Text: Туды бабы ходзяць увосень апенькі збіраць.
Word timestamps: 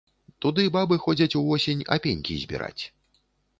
Туды 0.45 0.63
бабы 0.75 0.97
ходзяць 1.03 1.29
увосень 1.43 1.85
апенькі 1.99 2.41
збіраць. 2.47 2.83